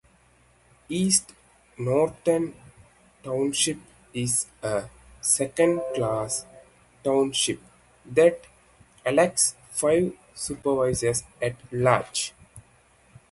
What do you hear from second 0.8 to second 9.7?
East Norriton Township is a second-class township that elects